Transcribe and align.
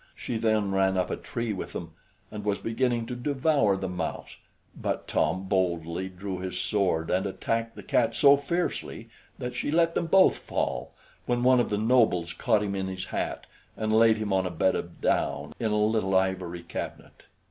She 0.15 0.37
then 0.39 0.71
ran 0.71 0.97
up 0.97 1.11
a 1.11 1.15
tree 1.15 1.53
with 1.53 1.73
them, 1.73 1.91
and 2.31 2.43
was 2.43 2.57
beginning 2.57 3.05
to 3.05 3.15
devour 3.15 3.77
the 3.77 3.87
mouse; 3.87 4.37
but 4.75 5.07
Tom 5.07 5.43
boldly 5.43 6.09
drew 6.09 6.39
his 6.39 6.57
sword, 6.59 7.11
and 7.11 7.27
attacked 7.27 7.75
the 7.75 7.83
cat 7.83 8.15
so 8.15 8.35
fiercely 8.35 9.09
that 9.37 9.53
she 9.53 9.69
let 9.69 9.93
them 9.93 10.07
both 10.07 10.39
fall, 10.39 10.89
when 11.27 11.43
one 11.43 11.59
of 11.59 11.69
the 11.69 11.77
nobles 11.77 12.33
caught 12.33 12.63
him 12.63 12.73
in 12.73 12.87
his 12.87 13.05
hat, 13.13 13.45
and 13.77 13.93
laid 13.95 14.17
him 14.17 14.33
on 14.33 14.47
a 14.47 14.49
bed 14.49 14.73
of 14.73 15.01
down, 15.01 15.53
in 15.59 15.69
a 15.71 15.77
little 15.85 16.15
ivory 16.15 16.63
cabinet. 16.63 17.21